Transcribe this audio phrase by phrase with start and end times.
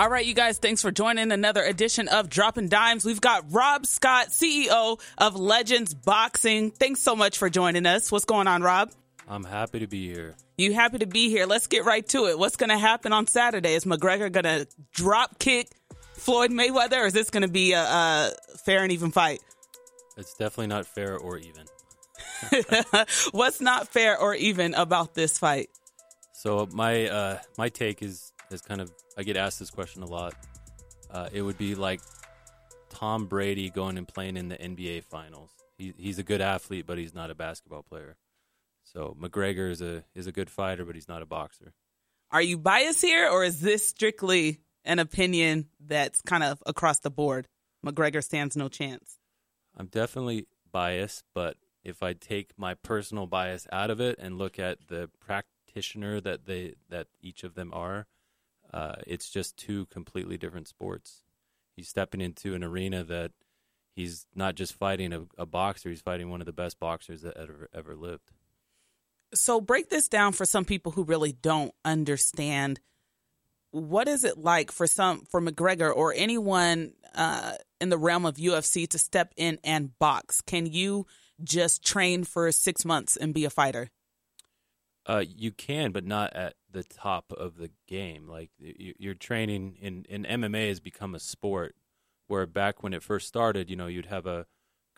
[0.00, 3.04] All right, you guys, thanks for joining another edition of Dropping Dimes.
[3.04, 6.70] We've got Rob Scott, CEO of Legends Boxing.
[6.70, 8.10] Thanks so much for joining us.
[8.10, 8.92] What's going on, Rob?
[9.28, 10.36] I'm happy to be here.
[10.56, 11.44] You happy to be here?
[11.44, 12.38] Let's get right to it.
[12.38, 13.74] What's going to happen on Saturday?
[13.74, 15.68] Is McGregor going to drop kick
[16.14, 18.32] Floyd Mayweather, or is this going to be a, a
[18.64, 19.40] fair and even fight?
[20.16, 21.66] It's definitely not fair or even.
[23.32, 25.68] What's not fair or even about this fight?
[26.32, 30.06] So my uh, my take is is kind of I get asked this question a
[30.06, 30.34] lot.
[31.10, 32.00] Uh, it would be like
[32.88, 35.50] Tom Brady going and playing in the NBA Finals.
[35.78, 38.16] He, he's a good athlete, but he's not a basketball player.
[38.84, 41.72] So McGregor is a is a good fighter, but he's not a boxer.
[42.30, 47.10] Are you biased here, or is this strictly an opinion that's kind of across the
[47.10, 47.48] board?
[47.84, 49.18] McGregor stands no chance.
[49.76, 54.58] I'm definitely biased, but if I take my personal bias out of it and look
[54.58, 58.06] at the practitioner that they that each of them are,
[58.72, 61.22] uh, it's just two completely different sports.
[61.76, 63.32] He's stepping into an arena that
[63.94, 67.36] he's not just fighting a, a boxer; he's fighting one of the best boxers that
[67.36, 68.30] ever ever lived.
[69.34, 72.80] So break this down for some people who really don't understand.
[73.70, 78.36] What is it like for some for McGregor or anyone uh, in the realm of
[78.36, 80.40] UFC to step in and box?
[80.40, 81.06] Can you
[81.42, 83.90] just train for six months and be a fighter?
[85.06, 88.28] Uh, you can, but not at the top of the game.
[88.28, 91.74] Like you're training in, in MMA has become a sport
[92.28, 94.46] where back when it first started, you know, you'd have a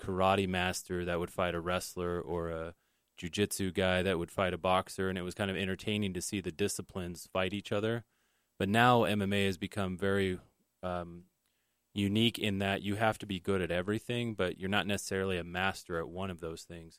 [0.00, 2.74] karate master that would fight a wrestler or a
[3.18, 6.40] jujitsu guy that would fight a boxer, and it was kind of entertaining to see
[6.40, 8.04] the disciplines fight each other.
[8.58, 10.38] But now MMA has become very
[10.82, 11.24] um,
[11.94, 15.44] unique in that you have to be good at everything, but you're not necessarily a
[15.44, 16.98] master at one of those things.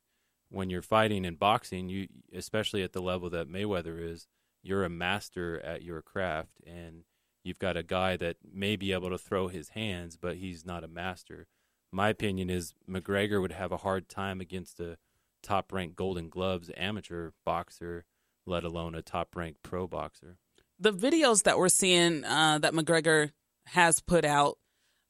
[0.50, 4.28] When you're fighting in boxing, you especially at the level that Mayweather is,
[4.64, 7.04] you're a master at your craft and
[7.44, 10.84] you've got a guy that may be able to throw his hands, but he's not
[10.84, 11.48] a master.
[11.92, 14.98] My opinion is McGregor would have a hard time against a
[15.44, 18.06] top ranked Golden Gloves amateur boxer,
[18.46, 20.38] let alone a top ranked pro boxer.
[20.80, 23.32] The videos that we're seeing uh, that McGregor
[23.68, 24.58] has put out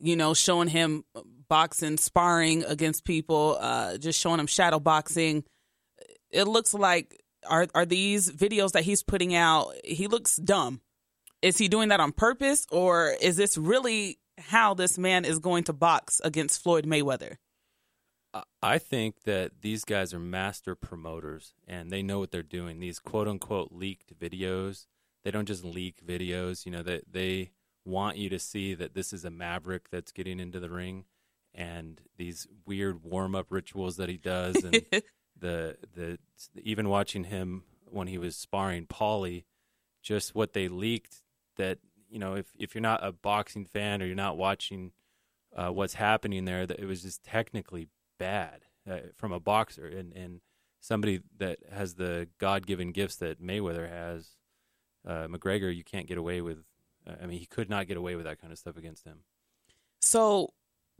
[0.03, 1.05] you know, showing him
[1.47, 5.45] boxing, sparring against people, uh, just showing him shadow boxing.
[6.29, 9.73] It looks like are are these videos that he's putting out?
[9.83, 10.81] He looks dumb.
[11.41, 15.65] Is he doing that on purpose, or is this really how this man is going
[15.65, 17.37] to box against Floyd Mayweather?
[18.61, 22.79] I think that these guys are master promoters and they know what they're doing.
[22.79, 24.87] These quote unquote leaked videos,
[25.23, 26.65] they don't just leak videos.
[26.65, 27.51] You know that they, they
[27.85, 31.05] want you to see that this is a maverick that's getting into the ring
[31.53, 34.83] and these weird warm up rituals that he does and
[35.39, 36.19] the the
[36.61, 39.43] even watching him when he was sparring Paulie,
[40.01, 41.21] just what they leaked
[41.57, 41.79] that
[42.09, 44.91] you know if if you're not a boxing fan or you're not watching
[45.55, 50.13] uh, what's happening there that it was just technically bad uh, from a boxer and
[50.13, 50.41] and
[50.79, 54.29] somebody that has the God given gifts that Mayweather has.
[55.05, 56.63] Uh, McGregor, you can't get away with
[57.21, 59.19] I mean, he could not get away with that kind of stuff against him.
[60.01, 60.53] So,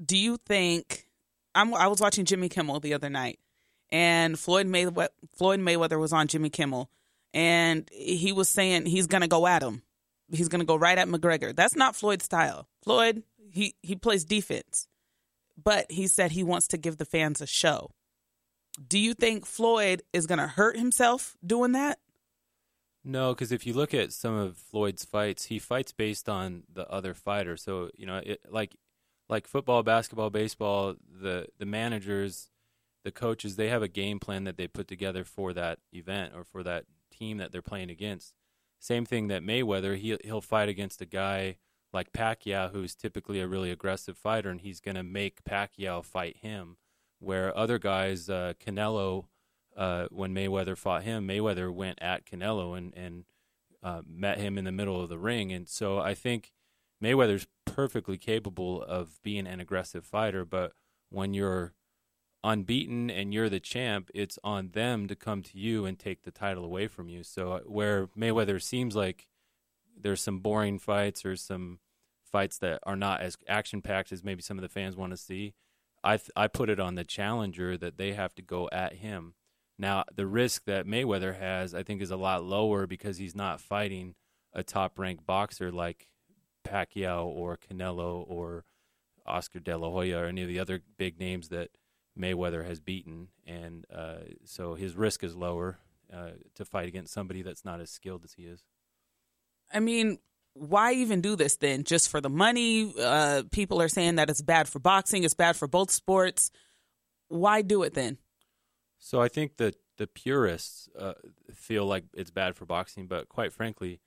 [0.04, 1.08] do you think?
[1.56, 3.40] I'm, I was watching Jimmy Kimmel the other night,
[3.94, 6.90] and Floyd Mayweather, Floyd Mayweather was on Jimmy Kimmel,
[7.32, 9.84] and he was saying he's gonna go at him.
[10.32, 11.56] He's gonna go right at McGregor.
[11.56, 12.68] That's not Floyd's style.
[12.82, 13.22] Floyd,
[13.52, 14.88] he he plays defense,
[15.64, 17.92] but he said he wants to give the fans a show.
[18.86, 22.00] Do you think Floyd is gonna hurt himself doing that?
[23.06, 26.90] No, because if you look at some of Floyd's fights, he fights based on the
[26.90, 27.58] other fighter.
[27.58, 28.76] So you know, it, like
[29.30, 32.50] like football, basketball, baseball, the the managers,
[33.04, 36.44] the coaches, they have a game plan that they put together for that event or
[36.44, 38.34] for that team that they're playing against.
[38.80, 41.58] Same thing that Mayweather, he he'll fight against a guy
[41.94, 46.38] like Pacquiao, who's typically a really aggressive fighter, and he's going to make Pacquiao fight
[46.38, 46.78] him.
[47.20, 49.28] Where other guys, uh, Canelo
[49.78, 53.26] uh, when Mayweather fought him, Mayweather went at Canelo and and
[53.82, 56.52] uh, met him in the middle of the ring, and so I think
[57.02, 60.74] Mayweather's perfectly capable of being an aggressive fighter, but
[61.10, 61.74] when you're
[62.44, 66.32] unbeaten and you're the champ, it's on them to come to you and take the
[66.32, 67.24] title away from you.
[67.24, 69.28] So uh, where Mayweather seems like
[70.00, 71.80] there's some boring fights or some
[72.24, 75.18] fights that are not as action packed as maybe some of the fans want to
[75.18, 75.54] see,
[76.04, 79.36] I th- I put it on the challenger that they have to go at him
[79.78, 83.60] now, the risk that Mayweather has, I think, is a lot lower because he's not
[83.60, 84.16] fighting
[84.54, 86.08] a top ranked boxer like
[86.64, 88.66] Pacquiao or Canelo or
[89.26, 91.70] Oscar De La Hoya or any of the other big names that
[92.20, 93.30] Mayweather has beaten.
[93.46, 95.80] And uh, so his risk is lower
[96.14, 98.64] uh, to fight against somebody that's not as skilled as he is.
[99.74, 100.20] I mean,
[100.54, 101.84] why even do this then?
[101.84, 102.94] Just for the money?
[103.00, 106.52] Uh, people are saying that it's bad for boxing, it's bad for both sports.
[107.30, 108.18] Why do it then?
[109.00, 111.14] So I think that the purists uh,
[111.54, 114.00] feel like it's bad for boxing, but quite frankly,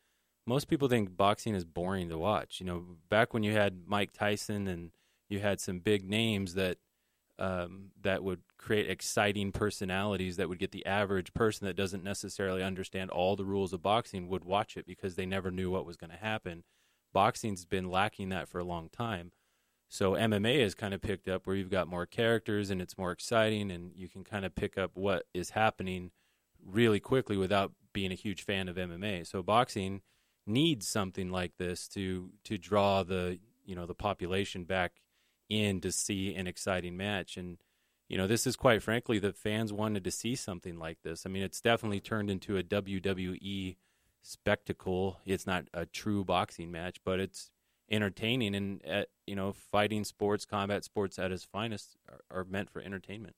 [0.47, 2.61] most people think boxing is boring to watch.
[2.61, 4.93] You know, back when you had Mike Tyson and
[5.29, 6.79] you had some big names that
[7.39, 12.63] um, that would create exciting personalities that would get the average person that doesn't necessarily
[12.63, 15.97] understand all the rules of boxing would watch it because they never knew what was
[15.97, 16.65] going to happen.
[17.13, 19.33] Boxing's been lacking that for a long time.
[19.89, 23.13] So MMA has kind of picked up where you've got more characters and it's more
[23.13, 26.11] exciting and you can kind of pick up what is happening
[26.65, 29.27] really quickly without being a huge fan of MMA.
[29.27, 30.03] So boxing
[30.47, 34.93] needs something like this to to draw the you know the population back
[35.49, 37.37] in to see an exciting match.
[37.37, 37.59] And
[38.09, 41.25] you know this is quite frankly the fans wanted to see something like this.
[41.27, 43.77] I mean it's definitely turned into a wwe
[44.23, 45.21] spectacle.
[45.25, 47.51] It's not a true boxing match but it's
[47.91, 48.55] entertaining.
[48.55, 52.81] And uh, you know fighting sports combat sports at its finest are, are meant for
[52.81, 53.35] entertainment.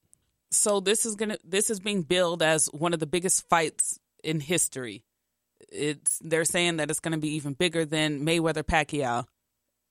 [0.50, 4.40] So this is gonna this is being billed as one of the biggest fights in
[4.40, 5.04] history.
[5.70, 9.26] It's they're saying that it's going to be even bigger than Mayweather Pacquiao.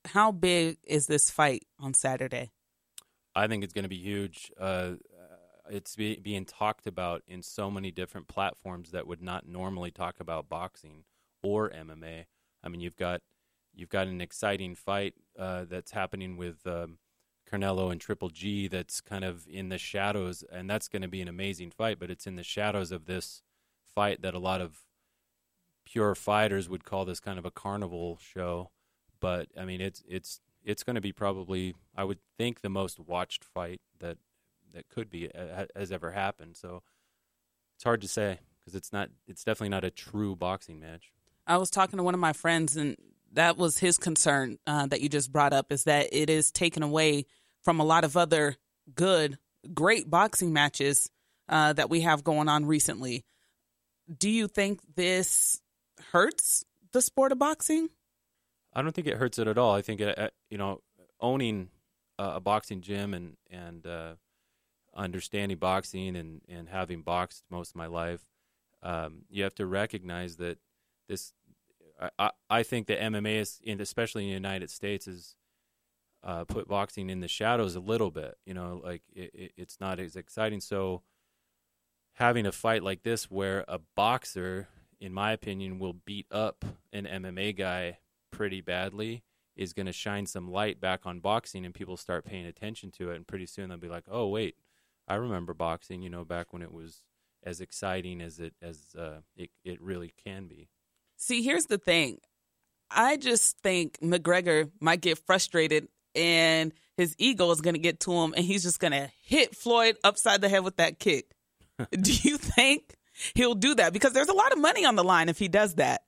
[0.07, 2.51] How big is this fight on Saturday?
[3.35, 4.51] I think it's going to be huge.
[4.59, 4.93] Uh,
[5.69, 10.19] it's be, being talked about in so many different platforms that would not normally talk
[10.19, 11.03] about boxing
[11.43, 12.25] or MMA.
[12.63, 13.21] I mean, you've got
[13.73, 16.97] you've got an exciting fight uh, that's happening with um,
[17.49, 21.21] Canelo and Triple G that's kind of in the shadows, and that's going to be
[21.21, 21.99] an amazing fight.
[21.99, 23.41] But it's in the shadows of this
[23.83, 24.83] fight that a lot of
[25.85, 28.71] pure fighters would call this kind of a carnival show,
[29.19, 32.99] but I mean it's it's it's going to be probably I would think the most
[32.99, 34.17] watched fight that
[34.73, 35.29] that could be
[35.75, 36.57] has ever happened.
[36.57, 36.83] So
[37.75, 41.11] it's hard to say because it's not it's definitely not a true boxing match.
[41.45, 42.97] I was talking to one of my friends and
[43.33, 46.83] that was his concern uh, that you just brought up is that it is taken
[46.83, 47.25] away
[47.63, 48.55] from a lot of other
[48.95, 49.37] good,
[49.73, 51.09] great boxing matches
[51.49, 53.25] uh, that we have going on recently.
[54.15, 55.61] Do you think this
[56.11, 57.89] hurts the sport of boxing?
[58.77, 59.73] I don't think it hurts it at all.
[59.73, 60.81] I think it, uh, you know,
[61.19, 61.69] owning
[62.19, 64.13] a boxing gym and and uh,
[64.95, 68.21] understanding boxing and and having boxed most of my life,
[68.83, 70.59] um, you have to recognize that
[71.09, 71.33] this.
[72.19, 75.35] I, I think that MMA is, especially in the United States, is
[76.23, 78.37] uh, put boxing in the shadows a little bit.
[78.45, 80.61] You know, like it, it, it's not as exciting.
[80.61, 81.01] So
[82.13, 84.67] having a fight like this, where a boxer
[84.99, 87.97] in my opinion, will beat up an MMA guy
[88.31, 89.23] pretty badly
[89.55, 93.11] is going to shine some light back on boxing and people start paying attention to
[93.11, 93.15] it.
[93.15, 94.55] And pretty soon they'll be like, oh, wait,
[95.07, 97.03] I remember boxing, you know, back when it was
[97.43, 100.69] as exciting as it as uh, it, it really can be.
[101.17, 102.19] See, here's the thing.
[102.89, 108.13] I just think McGregor might get frustrated and his ego is going to get to
[108.13, 111.31] him and he's just going to hit Floyd upside the head with that kick.
[111.91, 112.95] Do you think
[113.35, 115.75] he'll do that because there's a lot of money on the line if he does
[115.75, 116.01] that.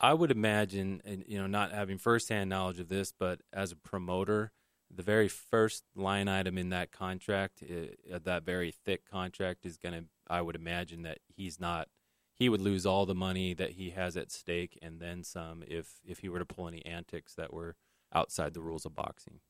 [0.00, 3.76] I would imagine, and you know, not having firsthand knowledge of this, but as a
[3.76, 4.52] promoter,
[4.94, 9.94] the very first line item in that contract, uh, that very thick contract, is going
[9.94, 10.04] to.
[10.28, 11.88] I would imagine that he's not.
[12.34, 16.00] He would lose all the money that he has at stake, and then some, if
[16.04, 17.76] if he were to pull any antics that were
[18.14, 19.40] outside the rules of boxing.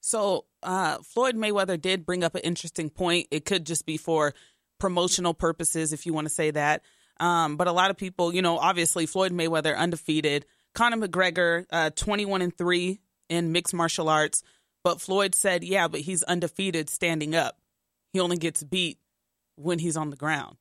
[0.00, 3.26] So uh, Floyd Mayweather did bring up an interesting point.
[3.30, 4.32] It could just be for
[4.78, 6.82] promotional purposes, if you want to say that.
[7.20, 11.90] Um, but a lot of people, you know, obviously Floyd Mayweather undefeated, Conor McGregor uh,
[11.90, 12.98] 21 and 3
[13.28, 14.42] in mixed martial arts.
[14.82, 17.58] But Floyd said, yeah, but he's undefeated standing up.
[18.14, 18.98] He only gets beat
[19.56, 20.56] when he's on the ground.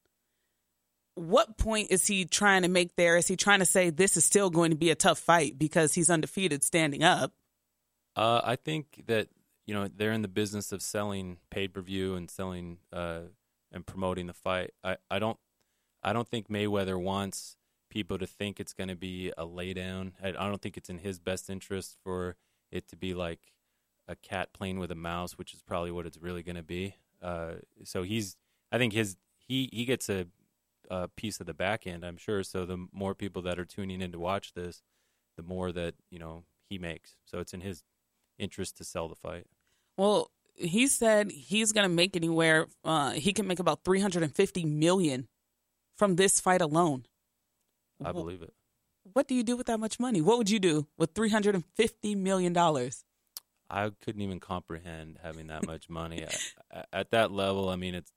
[1.16, 3.18] What point is he trying to make there?
[3.18, 5.94] Is he trying to say this is still going to be a tough fight because
[5.94, 7.34] he's undefeated standing up?
[8.16, 9.28] Uh, I think that
[9.66, 13.22] you know they're in the business of selling pay per view and selling uh,
[13.72, 14.72] and promoting the fight.
[14.84, 15.38] I, I don't
[16.04, 17.58] I don't think Mayweather wants
[17.90, 20.14] people to think it's going to be a laydown.
[20.24, 22.36] I, I don't think it's in his best interest for
[22.72, 23.40] it to be like
[24.08, 26.96] a cat playing with a mouse, which is probably what it's really going to be.
[27.22, 27.54] Uh,
[27.84, 28.38] so he's
[28.72, 30.28] I think his he he gets a,
[30.90, 32.44] a piece of the back end, I'm sure.
[32.44, 34.82] So the more people that are tuning in to watch this,
[35.36, 37.16] the more that you know he makes.
[37.26, 37.84] So it's in his
[38.38, 39.48] interest to sell the fight.
[39.98, 45.28] Well, he said he's going to make anywhere uh, he can make about 350 million
[46.00, 47.06] from this fight alone?
[48.04, 48.54] I believe it.
[49.12, 50.22] What do you do with that much money?
[50.22, 53.04] What would you do with 350 million dollars?
[53.70, 56.24] I couldn't even comprehend having that much money.
[56.72, 58.12] At, at that level i mean it's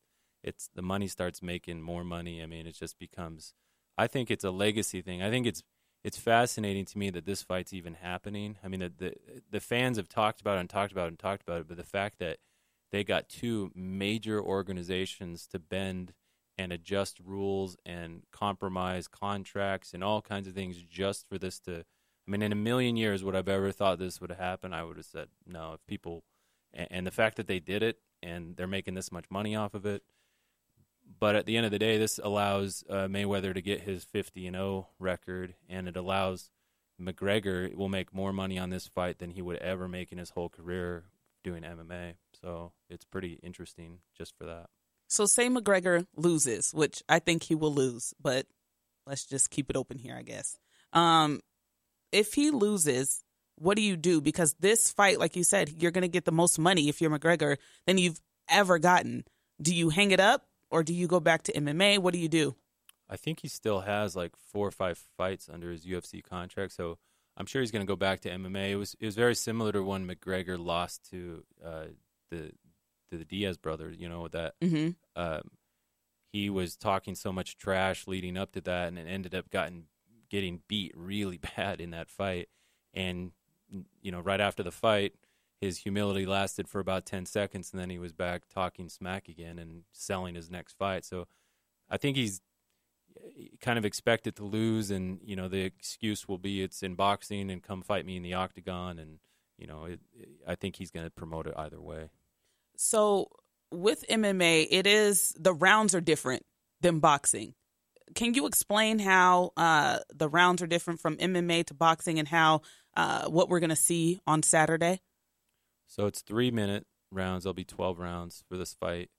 [0.45, 2.43] it's the money starts making more money.
[2.43, 3.53] I mean it just becomes
[3.99, 5.21] i think it's a legacy thing.
[5.23, 5.63] I think it's
[6.05, 8.57] it's fascinating to me that this fight's even happening.
[8.65, 9.13] I mean, the, the
[9.51, 11.77] the fans have talked about it and talked about it and talked about it, but
[11.77, 12.39] the fact that
[12.91, 16.13] they got two major organizations to bend
[16.63, 21.85] and adjust rules and compromise contracts and all kinds of things just for this to.
[22.27, 24.73] I mean, in a million years, would I've ever thought this would happen?
[24.73, 25.73] I would have said no.
[25.75, 26.23] If people,
[26.73, 29.85] and, the fact that they did it and they're making this much money off of
[29.85, 30.05] it,
[31.19, 34.47] but at the end of the day, this allows uh, Mayweather to get his 50
[34.47, 36.51] and 0 record, and it allows
[37.01, 40.31] McGregor will make more money on this fight than he would ever make in his
[40.31, 41.05] whole career
[41.43, 42.15] doing MMA.
[42.41, 44.71] So it's pretty interesting just for that.
[45.13, 48.47] So say McGregor loses, which I think he will lose, but
[49.07, 50.57] let's just keep it open here, I guess.
[50.95, 51.41] Um,
[52.13, 53.23] if he loses,
[53.57, 54.23] what do you do?
[54.23, 57.11] Because this fight, like you said, you're going to get the most money if you're
[57.11, 59.25] McGregor than you've ever gotten.
[59.61, 61.99] Do you hang it up or do you go back to MMA?
[61.99, 62.57] What do you do?
[63.11, 66.97] I think he still has like four or five fights under his UFC contract, so
[67.37, 68.71] I'm sure he's going to go back to MMA.
[68.71, 71.85] It was it was very similar to when McGregor lost to uh,
[72.31, 72.53] the
[73.13, 73.97] to the Diaz brothers.
[73.99, 74.91] You know that mm-hmm.
[75.21, 75.43] um,
[76.33, 79.85] he was talking so much trash leading up to that, and it ended up gotten
[80.31, 82.49] getting beat really bad in that fight.
[82.93, 83.33] And
[84.01, 85.15] you know, right after the fight,
[85.61, 89.59] his humility lasted for about 10 seconds and then he was back talking smack again
[89.61, 91.05] and selling his next fight.
[91.05, 91.29] So
[91.89, 92.41] I think he's
[93.61, 97.51] kind of expected to lose and you know the excuse will be it's in boxing
[97.51, 99.19] and come fight me in the octagon and
[99.59, 100.01] you know it,
[100.49, 102.11] I think he's going to promote it either way.
[102.83, 103.29] So
[103.71, 106.45] with MMA it is the rounds are different
[106.81, 107.55] than boxing.
[108.17, 112.63] Can you explain how uh, the rounds are different from MMA to boxing and how
[112.97, 115.01] uh, what we're going to see on Saturday?
[115.87, 117.45] So it's three minute rounds.
[117.45, 119.11] There'll be twelve rounds for this fight.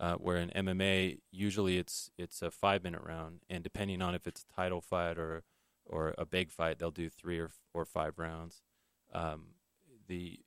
[0.00, 4.28] Uh, where in MMA, usually it's it's a five minute round, and depending on if
[4.28, 5.42] it's a title fight or
[5.84, 8.62] or a big fight, they'll do three or or five rounds.
[9.12, 9.54] Um,
[10.06, 10.38] the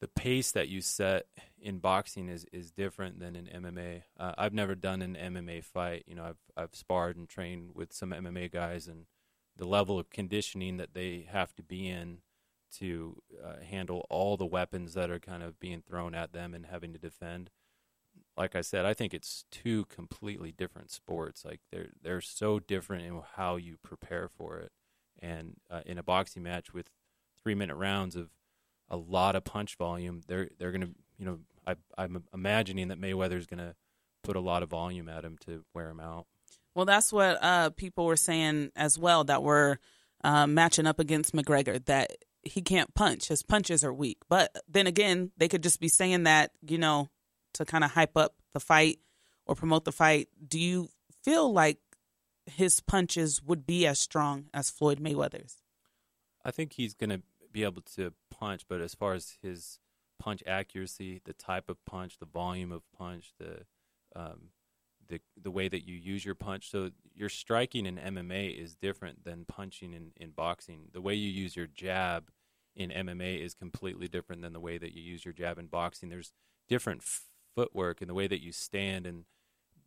[0.00, 1.26] the pace that you set
[1.60, 4.02] in boxing is, is different than in MMA.
[4.18, 6.04] Uh, I've never done an MMA fight.
[6.06, 9.04] You know, I've I've sparred and trained with some MMA guys, and
[9.56, 12.18] the level of conditioning that they have to be in
[12.78, 16.66] to uh, handle all the weapons that are kind of being thrown at them and
[16.66, 17.50] having to defend.
[18.36, 21.44] Like I said, I think it's two completely different sports.
[21.44, 24.72] Like they're they're so different in how you prepare for it.
[25.22, 26.88] And uh, in a boxing match with
[27.42, 28.30] three minute rounds of
[28.90, 33.46] a lot of punch volume, they're they're gonna you know I, I'm imagining that Mayweather's
[33.46, 33.74] gonna
[34.22, 36.26] put a lot of volume at him to wear him out.
[36.74, 39.78] Well, that's what uh, people were saying as well that were
[40.22, 41.84] uh, matching up against McGregor.
[41.86, 42.10] That
[42.42, 43.28] he can't punch.
[43.28, 44.18] His punches are weak.
[44.28, 47.08] But then again, they could just be saying that, you know,
[47.54, 48.98] to kind of hype up the fight
[49.46, 50.28] or promote the fight.
[50.46, 50.88] Do you
[51.22, 51.78] feel like
[52.46, 55.58] his punches would be as strong as Floyd Mayweather's?
[56.44, 59.78] I think he's going to be able to punch, but as far as his
[60.18, 63.64] punch accuracy, the type of punch, the volume of punch, the
[64.16, 64.50] um,
[65.08, 66.70] the the way that you use your punch.
[66.70, 70.88] So your striking in MMA is different than punching in, in boxing.
[70.92, 72.30] The way you use your jab
[72.74, 76.08] in MMA is completely different than the way that you use your jab in boxing.
[76.08, 76.32] There's
[76.68, 77.02] different
[77.54, 79.06] footwork and the way that you stand.
[79.06, 79.24] And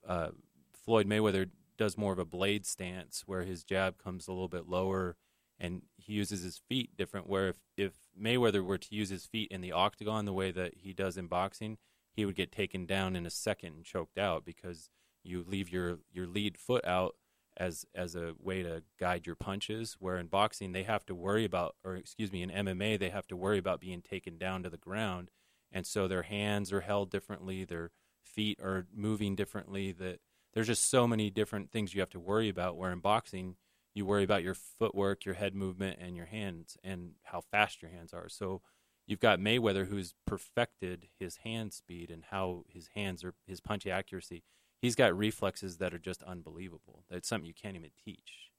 [0.07, 0.29] uh,
[0.73, 4.67] Floyd Mayweather does more of a blade stance where his jab comes a little bit
[4.67, 5.15] lower
[5.63, 7.27] and he uses his feet different.
[7.27, 10.75] Where if, if Mayweather were to use his feet in the octagon the way that
[10.75, 11.79] he does in boxing,
[12.11, 14.91] he would get taken down in a second and choked out because–
[15.23, 17.15] you leave your your lead foot out
[17.57, 21.45] as as a way to guide your punches where in boxing they have to worry
[21.45, 24.69] about or excuse me in MMA they have to worry about being taken down to
[24.69, 25.31] the ground
[25.71, 27.91] and so their hands are held differently their
[28.23, 30.19] feet are moving differently that
[30.53, 33.55] there's just so many different things you have to worry about where in boxing
[33.93, 37.91] you worry about your footwork your head movement and your hands and how fast your
[37.91, 38.61] hands are so
[39.05, 43.85] you've got Mayweather who's perfected his hand speed and how his hands are his punch
[43.85, 44.43] accuracy
[44.83, 47.05] he's got reflexes that are just unbelievable.
[47.09, 48.51] That's something you can't even teach.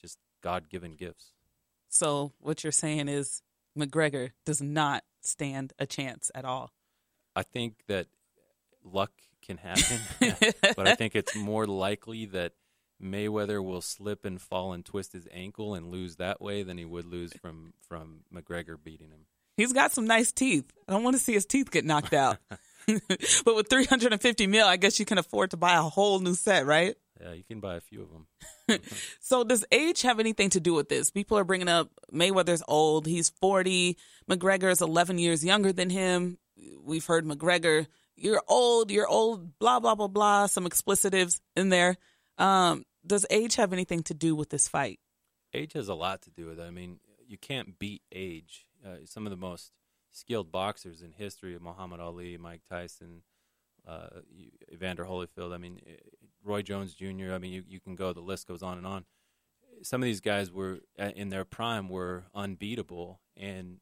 [0.00, 1.34] Just God given gifts.
[1.90, 3.42] So what you're saying is
[3.78, 6.72] McGregor does not stand a chance at all.
[7.36, 8.06] I think that
[8.82, 10.00] luck can happen,
[10.74, 12.52] but I think it's more likely that
[13.02, 16.84] Mayweather will slip and fall and twist his ankle and lose that way than he
[16.84, 19.26] would lose from from McGregor beating him.
[19.56, 20.70] He's got some nice teeth.
[20.88, 22.38] I don't want to see his teeth get knocked out.
[23.44, 26.66] but with 350 mil, I guess you can afford to buy a whole new set,
[26.66, 26.96] right?
[27.20, 28.80] Yeah, you can buy a few of them.
[29.20, 31.10] so does age have anything to do with this?
[31.10, 33.06] People are bringing up Mayweather's old.
[33.06, 33.96] He's 40.
[34.28, 36.38] McGregor is 11 years younger than him.
[36.82, 40.46] We've heard McGregor, you're old, you're old, blah, blah, blah, blah.
[40.46, 41.96] Some explicitives in there.
[42.38, 45.00] Um, does age have anything to do with this fight?
[45.54, 46.62] age has a lot to do with it.
[46.62, 48.66] I mean, you can't beat age.
[48.84, 49.72] Uh, some of the most
[50.10, 53.22] skilled boxers in history Muhammad Ali, Mike Tyson,
[53.86, 54.20] uh,
[54.72, 55.54] Evander Holyfield.
[55.54, 55.80] I mean,
[56.44, 57.32] Roy Jones Jr.
[57.32, 58.12] I mean, you, you can go.
[58.12, 59.04] The list goes on and on.
[59.82, 63.78] Some of these guys were in their prime were unbeatable, and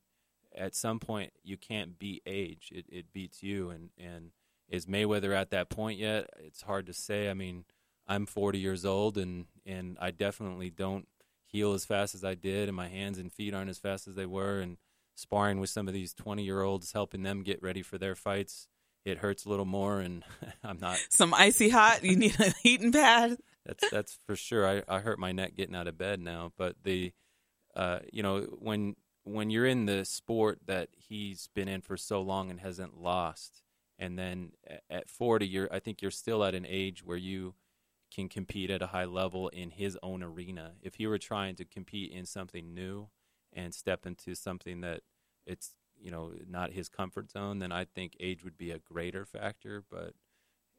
[0.56, 2.70] at some point you can't beat age.
[2.74, 4.30] It, it beats you, and and
[4.68, 6.30] is Mayweather at that point yet?
[6.38, 7.28] It's hard to say.
[7.28, 7.64] I mean,
[8.10, 11.06] I'm 40 years old, and and I definitely don't
[11.46, 14.14] heal as fast as I did, and my hands and feet aren't as fast as
[14.14, 14.76] they were, and
[15.14, 18.68] sparring with some of these 20 year olds, helping them get ready for their fights
[19.04, 20.24] it hurts a little more, and
[20.64, 22.04] I'm not some icy hot.
[22.04, 23.38] You need a heating pad.
[23.64, 24.66] That's that's for sure.
[24.66, 27.12] I I hurt my neck getting out of bed now, but the,
[27.74, 32.22] uh, you know, when when you're in the sport that he's been in for so
[32.22, 33.62] long and hasn't lost,
[33.98, 34.52] and then
[34.88, 37.54] at 40, you're I think you're still at an age where you
[38.10, 40.72] can compete at a high level in his own arena.
[40.82, 43.08] If he were trying to compete in something new
[43.52, 45.02] and step into something that
[45.46, 49.24] it's you know not his comfort zone, then I think age would be a greater
[49.24, 49.84] factor.
[49.90, 50.14] But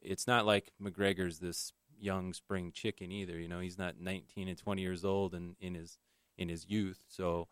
[0.00, 3.38] it's not like McGregor's this young spring chicken either.
[3.38, 5.98] You know, he's not 19 and 20 years old and in his
[6.36, 7.00] in his youth.
[7.08, 7.48] So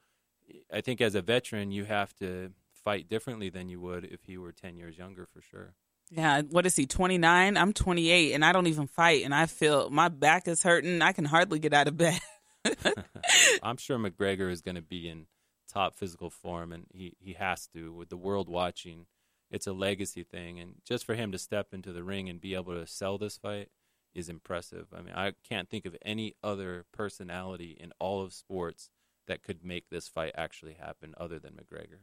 [0.73, 4.37] I think as a veteran, you have to fight differently than you would if he
[4.39, 5.75] were 10 years younger for sure.
[6.11, 6.87] Yeah, what is he?
[6.87, 7.57] 29?
[7.57, 11.03] I'm 28 and I don't even fight and I feel my back is hurting.
[11.03, 12.21] I can hardly get out of bed.
[13.63, 15.27] I'm sure McGregor is going to be in
[15.71, 19.07] top physical form, and he, he has to with the world watching.
[19.51, 22.55] It's a legacy thing, and just for him to step into the ring and be
[22.55, 23.69] able to sell this fight
[24.15, 24.89] is impressive.
[24.97, 28.91] I mean, I can't think of any other personality in all of sports
[29.27, 32.01] that could make this fight actually happen other than McGregor.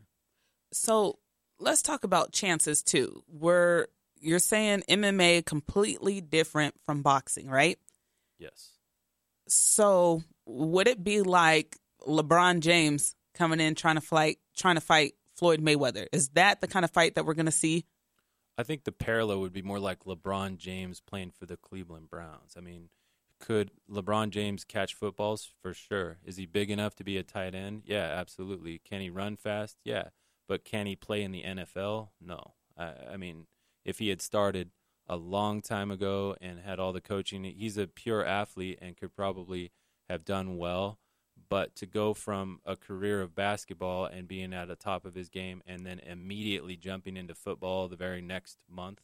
[0.72, 1.20] So
[1.60, 3.24] let's talk about chances too.
[3.28, 3.88] Where
[4.22, 7.78] you're saying MMA completely different from boxing, right?
[8.40, 8.72] Yes.
[9.48, 15.14] So would it be like LeBron James coming in trying to fight trying to fight
[15.36, 16.08] Floyd Mayweather.
[16.12, 17.86] Is that the kind of fight that we're going to see?
[18.58, 22.56] I think the parallel would be more like LeBron James playing for the Cleveland Browns.
[22.58, 22.90] I mean,
[23.40, 25.52] could LeBron James catch footballs?
[25.62, 26.18] For sure.
[26.26, 27.84] Is he big enough to be a tight end?
[27.86, 28.80] Yeah, absolutely.
[28.80, 29.78] Can he run fast?
[29.84, 30.10] Yeah.
[30.48, 32.10] But can he play in the NFL?
[32.20, 32.54] No.
[32.76, 33.46] I, I mean,
[33.88, 34.70] if he had started
[35.08, 39.16] a long time ago and had all the coaching, he's a pure athlete and could
[39.16, 39.72] probably
[40.08, 41.00] have done well
[41.50, 45.30] but to go from a career of basketball and being at the top of his
[45.30, 49.02] game and then immediately jumping into football the very next month,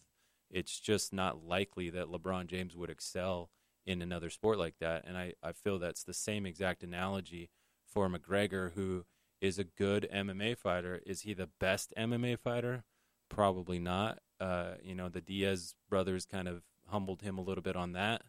[0.50, 3.50] it's just not likely that LeBron James would excel
[3.86, 5.04] in another sport like that.
[5.06, 7.50] And I, I feel that's the same exact analogy
[7.86, 9.06] for McGregor, who
[9.42, 11.02] is a good MMA fighter.
[11.06, 12.84] Is he the best MMA fighter?
[13.30, 14.20] Probably not.
[14.44, 18.24] Uh, you know, the Diaz brothers kind of humbled him a little bit on that.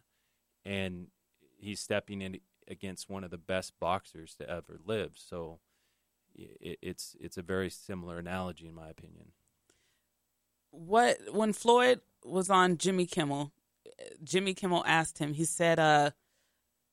[0.63, 1.07] And
[1.57, 5.11] he's stepping in, against one of the best boxers to ever live.
[5.15, 5.59] So
[6.33, 9.33] it, it's it's a very similar analogy, in my opinion.
[10.71, 13.51] What when Floyd was on Jimmy Kimmel,
[14.23, 15.33] Jimmy Kimmel asked him.
[15.33, 16.11] He said, "Uh,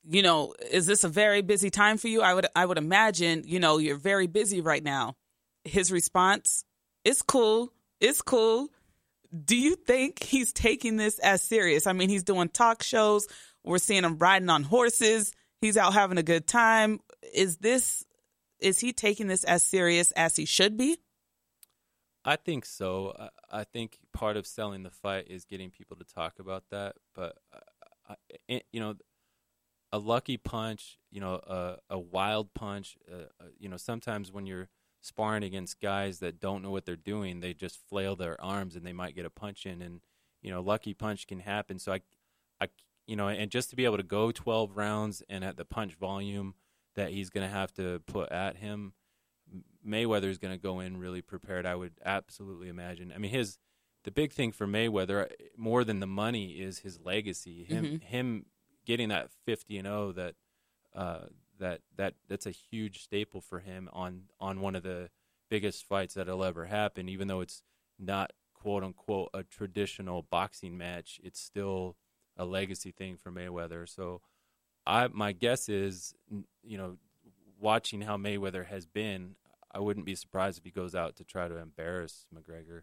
[0.02, 2.22] you know, is this a very busy time for you?
[2.22, 5.14] I would I would imagine, you know, you're very busy right now."
[5.64, 6.64] His response,
[7.04, 7.72] "It's cool.
[8.00, 8.70] It's cool."
[9.32, 11.86] Do you think he's taking this as serious?
[11.86, 13.26] I mean, he's doing talk shows.
[13.64, 17.00] We're seeing him riding on horses he's out having a good time.
[17.32, 18.04] Is this
[18.60, 20.98] is he taking this as serious as he should be?
[22.24, 23.30] I think so.
[23.50, 26.94] I, think part of selling the fight is getting people to talk about that.
[27.16, 27.36] But
[28.08, 28.94] I, you know,
[29.90, 32.96] a lucky punch, you know, a, a wild punch.
[33.10, 34.68] Uh, uh, you know, sometimes when you're
[35.02, 38.86] sparring against guys that don't know what they're doing, they just flail their arms and
[38.86, 40.00] they might get a punch in, and
[40.40, 41.78] you know, lucky punch can happen.
[41.78, 42.00] So I,
[42.60, 42.68] I
[43.06, 45.94] you know, and just to be able to go 12 rounds and at the punch
[45.94, 46.54] volume
[46.94, 48.94] that he's going to have to put at him,
[49.86, 51.66] Mayweather is going to go in really prepared.
[51.66, 53.12] I would absolutely imagine.
[53.14, 53.58] I mean, his
[54.04, 57.64] the big thing for Mayweather more than the money is his legacy.
[57.64, 58.06] Him mm-hmm.
[58.06, 58.46] him
[58.84, 60.34] getting that 50 and 0 that
[60.94, 61.26] uh,
[61.62, 65.08] that that that's a huge staple for him on on one of the
[65.48, 67.08] biggest fights that'll ever happen.
[67.08, 67.62] Even though it's
[67.98, 71.96] not quote unquote a traditional boxing match, it's still
[72.36, 73.88] a legacy thing for Mayweather.
[73.88, 74.20] So,
[74.86, 76.14] I my guess is,
[76.62, 76.98] you know,
[77.60, 79.36] watching how Mayweather has been,
[79.72, 82.82] I wouldn't be surprised if he goes out to try to embarrass McGregor.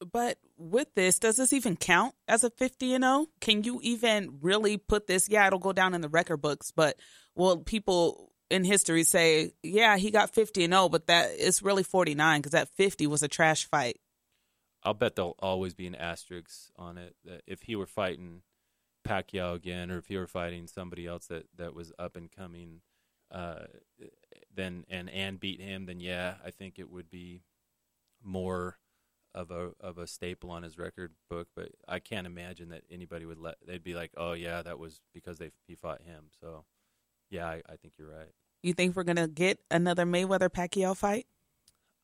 [0.00, 3.26] But with this, does this even count as a 50 and 0?
[3.40, 5.28] Can you even really put this?
[5.28, 6.96] Yeah, it'll go down in the record books, but
[7.34, 11.82] will people in history say, yeah, he got 50 and 0, but that it's really
[11.82, 13.98] 49 because that 50 was a trash fight?
[14.82, 18.42] I'll bet there'll always be an asterisk on it that if he were fighting
[19.06, 22.82] Pacquiao again, or if he were fighting somebody else that, that was up and coming,
[23.32, 23.64] uh,
[24.54, 27.42] then and and beat him, then yeah, I think it would be
[28.22, 28.78] more
[29.36, 31.48] of a of a staple on his record book.
[31.54, 33.56] But I can't imagine that anybody would let.
[33.64, 36.24] They'd be like, oh yeah, that was because they he fought him.
[36.40, 36.64] So
[37.30, 38.32] yeah, I, I think you're right.
[38.62, 41.26] You think we're gonna get another Mayweather Pacquiao fight?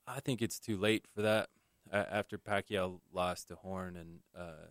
[0.06, 1.48] I think it's too late for that.
[1.90, 4.66] after Pacquiao lost to Horn, and uh,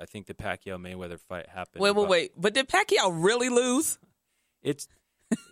[0.00, 1.82] I think the Pacquiao Mayweather fight happened.
[1.82, 2.32] Wait, wait, wait!
[2.36, 3.98] But did Pacquiao really lose?
[4.62, 4.88] It's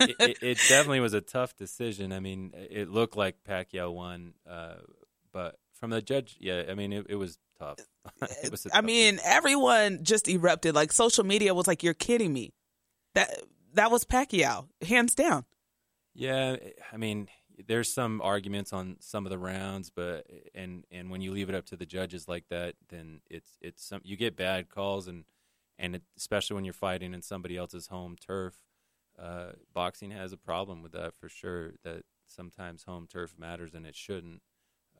[0.00, 2.12] it, it, it, definitely was a tough decision.
[2.12, 4.76] I mean, it looked like Pacquiao won, uh,
[5.32, 7.78] but from the judge, yeah, I mean, it, it was tough.
[8.42, 8.66] it was.
[8.72, 9.32] I mean, decision.
[9.32, 10.74] everyone just erupted.
[10.74, 12.54] Like social media was like, "You're kidding me."
[13.14, 13.42] That
[13.74, 15.44] that was Pacquiao, hands down.
[16.14, 16.56] Yeah,
[16.90, 17.28] I mean,
[17.66, 21.54] there's some arguments on some of the rounds, but and and when you leave it
[21.54, 25.24] up to the judges like that, then it's it's some you get bad calls and
[25.78, 28.54] and it, especially when you're fighting in somebody else's home turf.
[29.20, 31.72] Uh, boxing has a problem with that for sure.
[31.84, 34.40] That sometimes home turf matters and it shouldn't.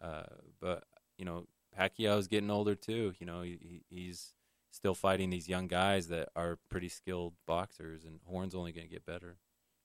[0.01, 0.23] Uh,
[0.61, 0.85] but
[1.19, 1.47] you know,
[1.79, 3.15] Pacquiao's getting older too.
[3.19, 4.33] You know, he, he's
[4.71, 8.93] still fighting these young guys that are pretty skilled boxers, and Horn's only going to
[8.93, 9.37] get better.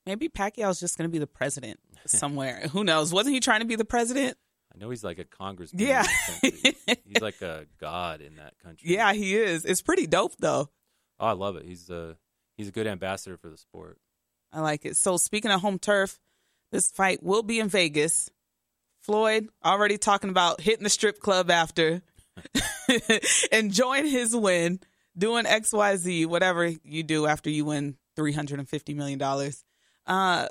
[0.05, 2.67] Maybe Pacquiao's just going to be the president somewhere.
[2.71, 3.13] Who knows?
[3.13, 4.37] Wasn't he trying to be the president?
[4.73, 5.85] I know he's like a congressman.
[5.85, 6.05] Yeah,
[6.41, 8.91] he's like a god in that country.
[8.91, 9.65] Yeah, he is.
[9.65, 10.69] It's pretty dope though.
[11.19, 11.65] Oh, I love it.
[11.65, 12.17] He's a
[12.55, 13.97] he's a good ambassador for the sport.
[14.53, 14.95] I like it.
[14.95, 16.19] So speaking of home turf,
[16.71, 18.29] this fight will be in Vegas.
[19.09, 22.03] Floyd already talking about hitting the strip club after,
[23.51, 24.79] enjoying his win,
[25.17, 29.17] doing X Y Z, whatever you do after you win three hundred and fifty million
[29.17, 29.63] dollars.
[30.05, 30.47] Uh,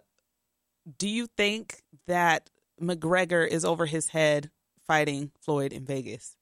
[0.99, 2.51] do you think that
[2.83, 4.51] McGregor is over his head
[4.85, 6.37] fighting Floyd in Vegas?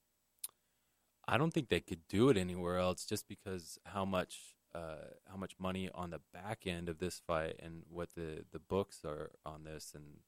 [1.28, 4.38] I don't think they could do it anywhere else, just because how much
[4.74, 8.58] uh, how much money on the back end of this fight and what the the
[8.58, 10.20] books are on this, and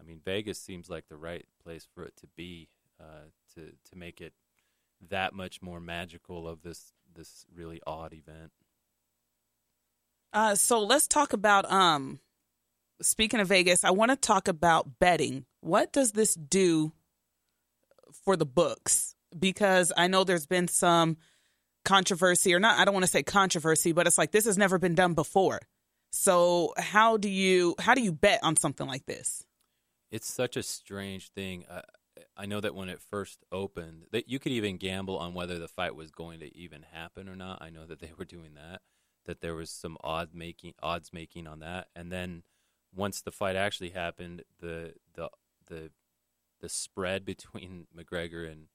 [0.00, 2.68] I mean Vegas seems like the right place for it to be
[3.00, 4.32] uh, to to make it
[5.10, 8.52] that much more magical of this this really odd event.
[10.32, 12.20] Uh, so let's talk about um
[13.02, 15.44] speaking of Vegas, I want to talk about betting.
[15.60, 16.92] What does this do
[18.24, 19.14] for the books?
[19.38, 21.16] Because I know there's been some
[21.84, 24.78] controversy, or not, I don't want to say controversy, but it's like this has never
[24.78, 25.60] been done before.
[26.10, 29.44] So how do you how do you bet on something like this?
[30.10, 31.64] It's such a strange thing.
[31.70, 31.82] Uh,
[32.36, 35.68] I know that when it first opened, that you could even gamble on whether the
[35.68, 37.62] fight was going to even happen or not.
[37.62, 38.80] I know that they were doing that.
[39.26, 42.42] That there was some odd making odds making on that, and then
[42.94, 45.28] once the fight actually happened, the the
[45.66, 45.90] the
[46.60, 48.66] the spread between McGregor and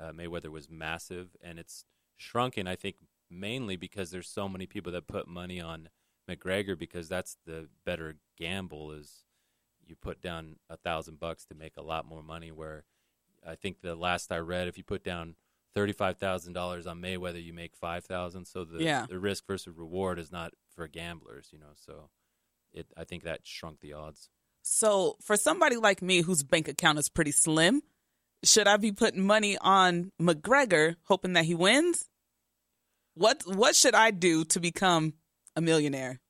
[0.00, 1.84] uh, Mayweather was massive, and it's
[2.16, 2.66] shrunken.
[2.66, 2.96] I think
[3.30, 5.88] mainly because there's so many people that put money on
[6.30, 8.92] McGregor because that's the better gamble.
[8.92, 9.24] Is
[9.88, 12.50] you put down a thousand bucks to make a lot more money.
[12.50, 12.84] Where
[13.46, 15.34] I think the last I read, if you put down
[15.74, 18.46] thirty five thousand dollars on Mayweather, you make five thousand.
[18.46, 19.06] So the yeah.
[19.08, 21.74] the risk versus reward is not for gamblers, you know.
[21.74, 22.10] So
[22.72, 24.28] it I think that shrunk the odds.
[24.62, 27.82] So for somebody like me whose bank account is pretty slim,
[28.44, 32.08] should I be putting money on McGregor hoping that he wins?
[33.14, 35.14] What what should I do to become
[35.56, 36.20] a millionaire?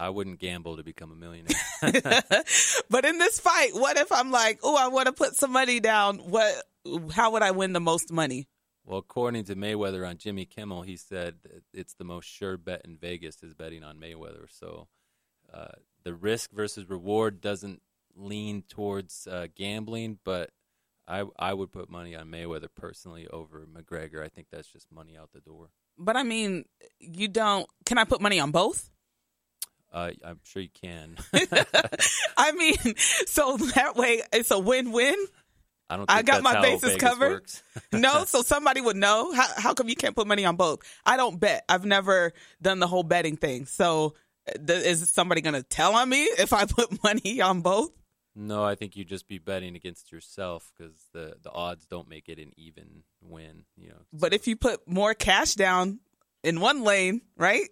[0.00, 1.54] I wouldn't gamble to become a millionaire.
[2.90, 5.78] but in this fight, what if I'm like, "Oh, I want to put some money
[5.78, 6.18] down.
[6.18, 6.64] What
[7.12, 8.48] how would I win the most money?"
[8.84, 11.36] Well, according to Mayweather on Jimmy Kimmel, he said
[11.74, 14.46] it's the most sure bet in Vegas is betting on Mayweather.
[14.48, 14.88] So
[15.52, 17.82] uh, the risk versus reward doesn't
[18.16, 20.50] lean towards uh, gambling, but
[21.06, 24.24] I I would put money on Mayweather personally over McGregor.
[24.24, 25.68] I think that's just money out the door.
[25.98, 26.64] But I mean,
[26.98, 27.66] you don't.
[27.84, 28.90] Can I put money on both?
[29.92, 31.16] Uh, I'm sure you can.
[32.36, 32.76] I mean,
[33.26, 35.16] so that way it's a win-win.
[35.90, 36.10] I don't.
[36.10, 37.52] I got my bases Vegas covered.
[37.92, 39.32] no, so somebody would know.
[39.32, 40.80] How, how come you can't put money on both?
[41.04, 41.64] I don't bet.
[41.68, 43.66] I've never done the whole betting thing.
[43.66, 44.14] So
[44.68, 47.90] is somebody going to tell on me if I put money on both?
[48.36, 52.28] No, I think you'd just be betting against yourself because the the odds don't make
[52.28, 53.64] it an even win.
[53.76, 54.02] You know.
[54.12, 54.36] But so.
[54.36, 55.98] if you put more cash down
[56.44, 57.68] in one lane, right,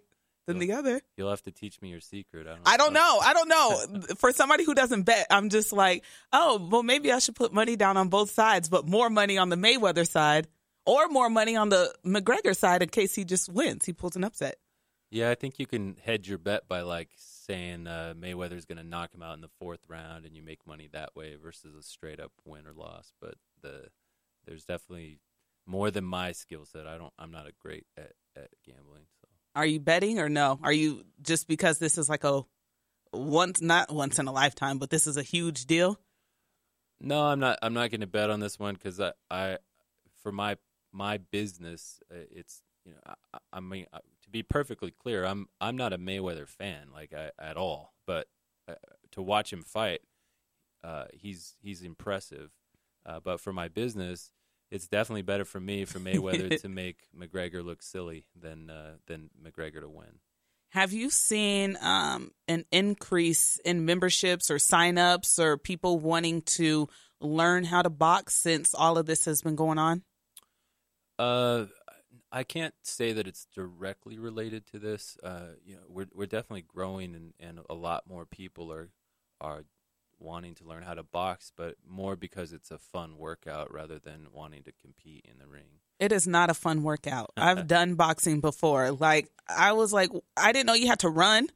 [0.49, 2.47] than the other, you'll have to teach me your secret.
[2.47, 2.67] I don't.
[2.67, 3.19] I don't know.
[3.21, 4.15] I don't know.
[4.17, 7.75] For somebody who doesn't bet, I'm just like, oh, well, maybe I should put money
[7.75, 10.47] down on both sides, but more money on the Mayweather side,
[10.85, 13.85] or more money on the McGregor side in case he just wins.
[13.85, 14.57] He pulls an upset.
[15.11, 18.83] Yeah, I think you can hedge your bet by like saying uh, Mayweather's going to
[18.83, 21.81] knock him out in the fourth round, and you make money that way versus a
[21.81, 23.11] straight up win or loss.
[23.19, 23.87] But the
[24.45, 25.19] there's definitely
[25.65, 26.87] more than my skill set.
[26.87, 27.13] I don't.
[27.17, 29.03] I'm not a great at, at gambling.
[29.59, 30.57] Are you betting or no?
[30.63, 32.43] Are you just because this is like a
[33.11, 35.99] once not once in a lifetime, but this is a huge deal?
[37.01, 37.59] No, I'm not.
[37.61, 39.57] I'm not going to bet on this one because I, I,
[40.23, 40.55] for my
[40.93, 45.49] my business, uh, it's you know, I, I mean, uh, to be perfectly clear, I'm
[45.59, 47.91] I'm not a Mayweather fan like I, at all.
[48.07, 48.27] But
[48.65, 48.75] uh,
[49.11, 49.99] to watch him fight,
[50.85, 52.51] uh, he's he's impressive.
[53.05, 54.31] Uh, but for my business,
[54.71, 59.29] it's definitely better for me for Mayweather to make McGregor look silly than uh, than
[59.43, 60.19] McGregor to win.
[60.71, 66.87] Have you seen um, an increase in memberships or signups or people wanting to
[67.19, 70.03] learn how to box since all of this has been going on?
[71.17, 71.65] Uh,
[72.31, 75.17] I can't say that it's directly related to this.
[75.23, 78.89] Uh, you know, we're we're definitely growing, and, and a lot more people are
[79.41, 79.65] are
[80.19, 84.27] wanting to learn how to box, but more because it's a fun workout rather than
[84.31, 85.79] wanting to compete in the ring.
[85.99, 87.31] It is not a fun workout.
[87.37, 88.91] I've done boxing before.
[88.91, 91.47] Like I was like, I didn't know you had to run.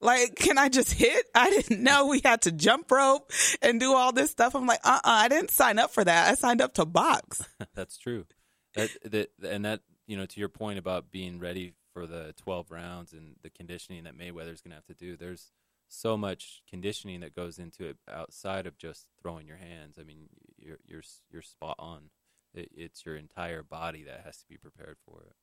[0.00, 1.26] Like, can I just hit?
[1.34, 4.54] I didn't know we had to jump rope and do all this stuff.
[4.54, 6.30] I'm like, uh, uh I didn't sign up for that.
[6.30, 7.42] I signed up to box.
[7.74, 8.26] That's true.
[8.74, 12.70] That that and that you know to your point about being ready for the 12
[12.70, 15.16] rounds and the conditioning that Mayweather's going to have to do.
[15.16, 15.50] There's
[15.88, 19.98] so much conditioning that goes into it outside of just throwing your hands.
[19.98, 22.10] I mean, you're you're you're spot on.
[22.54, 25.34] It, it's your entire body that has to be prepared for it.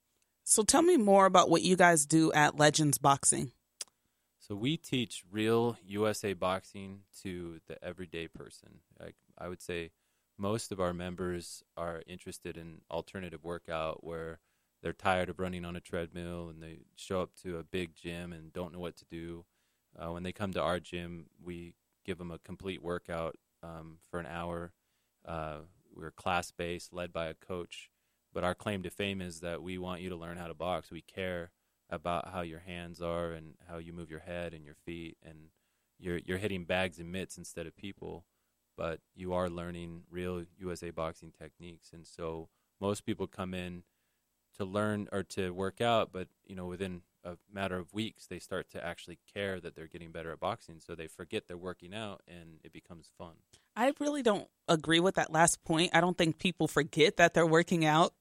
[0.43, 3.51] So tell me more about what you guys do at Legends Boxing.
[4.39, 8.81] So we teach real USA boxing to the everyday person.
[8.99, 9.89] Like I would say
[10.37, 14.39] most of our members are interested in alternative workout where
[14.83, 18.31] they're tired of running on a treadmill and they show up to a big gym
[18.33, 19.45] and don't know what to do
[19.97, 21.73] uh, when they come to our gym, we
[22.05, 24.73] give them a complete workout um, for an hour.
[25.25, 25.59] Uh,
[25.95, 27.89] we're class based, led by a coach.
[28.33, 30.91] But our claim to fame is that we want you to learn how to box.
[30.91, 31.51] We care
[31.89, 35.49] about how your hands are and how you move your head and your feet, and
[35.97, 38.25] you're you're hitting bags and mitts instead of people.
[38.77, 42.49] But you are learning real USA boxing techniques, and so
[42.81, 43.83] most people come in
[44.57, 48.39] to learn or to work out, but you know within a matter of weeks, they
[48.39, 50.79] start to actually care that they're getting better at boxing.
[50.79, 53.33] So they forget they're working out and it becomes fun.
[53.75, 55.91] I really don't agree with that last point.
[55.93, 58.13] I don't think people forget that they're working out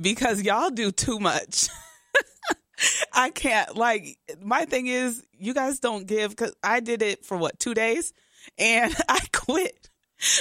[0.00, 1.68] because y'all do too much.
[3.12, 7.36] I can't, like, my thing is, you guys don't give, because I did it for
[7.36, 8.14] what, two days?
[8.58, 9.90] And I quit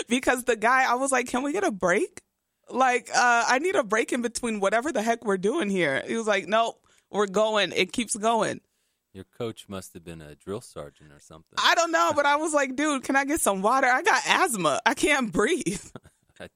[0.07, 2.21] because the guy, I was like, can we get a break?
[2.69, 6.01] Like, uh, I need a break in between whatever the heck we're doing here.
[6.07, 6.78] He was like, nope
[7.11, 7.71] we're going.
[7.75, 8.61] It keeps going.
[9.13, 11.57] Your coach must have been a drill sergeant or something.
[11.57, 13.87] I don't know, but I was like, dude, can I get some water?
[13.87, 14.81] I got asthma.
[14.85, 15.83] I can't breathe.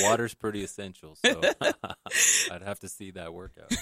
[0.00, 1.40] Water's pretty essential, so
[2.50, 3.72] I'd have to see that workout.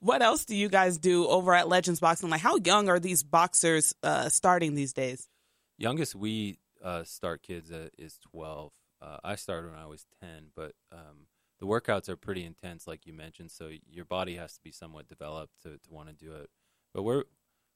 [0.00, 2.30] what else do you guys do over at Legends Boxing?
[2.30, 5.28] Like, how young are these boxers uh, starting these days?
[5.76, 8.72] Youngest we uh, start kids at is 12.
[9.02, 11.26] Uh, I started when I was 10, but um,
[11.62, 13.52] the workouts are pretty intense, like you mentioned.
[13.52, 16.50] So your body has to be somewhat developed to, to want to do it.
[16.92, 17.22] But we're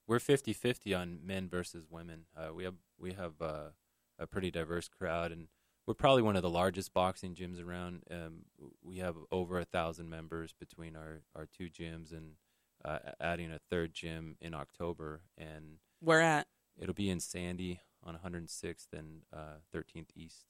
[0.09, 2.27] we're 50-50 on men versus women.
[2.37, 3.69] Uh, we have we have uh,
[4.19, 5.47] a pretty diverse crowd, and
[5.87, 8.03] we're probably one of the largest boxing gyms around.
[8.11, 8.47] Um,
[8.83, 12.33] we have over a thousand members between our, our two gyms, and
[12.85, 15.21] uh, adding a third gym in October.
[15.39, 16.49] And where at?
[16.77, 19.23] It'll be in Sandy on 106th and
[19.73, 20.47] 13th uh, East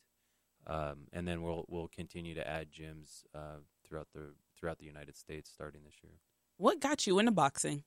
[0.67, 5.17] um, and then we'll we'll continue to add gyms uh, throughout the throughout the United
[5.17, 6.15] States starting this year.
[6.57, 7.85] What got you into boxing?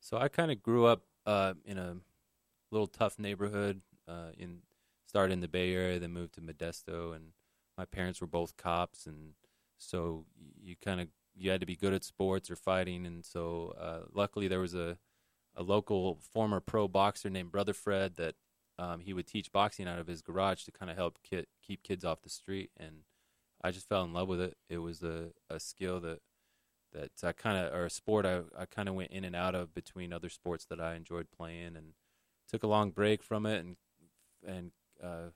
[0.00, 1.96] So I kind of grew up uh, in a
[2.70, 3.82] little tough neighborhood.
[4.08, 4.58] Uh, in
[5.06, 7.32] started in the Bay Area, then moved to Modesto, and
[7.76, 9.34] my parents were both cops, and
[9.76, 10.24] so
[10.60, 14.00] you kind of you had to be good at sports or fighting, and so uh,
[14.12, 14.98] luckily there was a
[15.56, 18.34] a local former pro boxer named Brother Fred that
[18.80, 21.82] um, he would teach boxing out of his garage to kind of help ki- keep
[21.82, 23.02] kids off the street, and
[23.62, 24.56] I just fell in love with it.
[24.70, 26.20] It was a, a skill that
[26.92, 29.54] that I kind of or a sport I, I kind of went in and out
[29.54, 31.92] of between other sports that I enjoyed playing, and
[32.48, 33.76] took a long break from it, and
[34.46, 34.70] and
[35.04, 35.30] uh,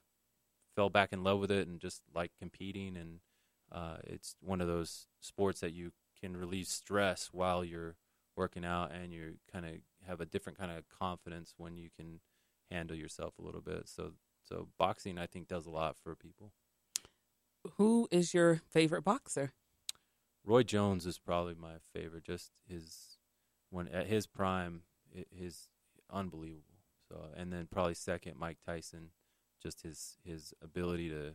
[0.74, 3.20] fell back in love with it, and just like competing, and
[3.70, 7.96] uh, it's one of those sports that you can release stress while you're
[8.38, 9.72] working out, and you kind of
[10.06, 12.20] have a different kind of confidence when you can
[12.70, 13.88] handle yourself a little bit.
[13.88, 16.52] So so boxing I think does a lot for people.
[17.76, 19.52] Who is your favorite boxer?
[20.44, 22.24] Roy Jones is probably my favorite.
[22.24, 23.18] Just his
[23.70, 24.82] when at his prime,
[25.34, 25.68] his
[26.12, 26.62] unbelievable.
[27.08, 29.10] So and then probably second Mike Tyson,
[29.62, 31.34] just his his ability to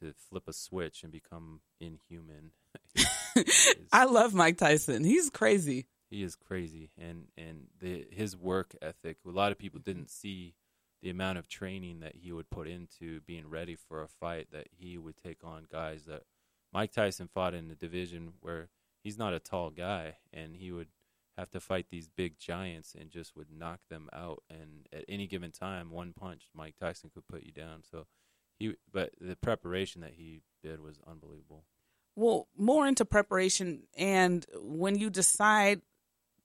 [0.00, 2.52] to flip a switch and become inhuman.
[3.92, 5.04] I love Mike Tyson.
[5.04, 5.86] He's crazy.
[6.12, 9.16] He is crazy, and and the his work ethic.
[9.26, 9.90] A lot of people mm-hmm.
[9.90, 10.54] didn't see
[11.00, 14.48] the amount of training that he would put into being ready for a fight.
[14.52, 16.24] That he would take on guys that
[16.70, 18.68] Mike Tyson fought in the division where
[19.02, 20.88] he's not a tall guy, and he would
[21.38, 24.42] have to fight these big giants and just would knock them out.
[24.50, 27.82] And at any given time, one punch, Mike Tyson could put you down.
[27.90, 28.06] So
[28.58, 31.64] he, but the preparation that he did was unbelievable.
[32.14, 35.80] Well, more into preparation, and when you decide